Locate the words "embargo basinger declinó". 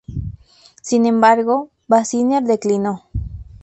1.05-3.05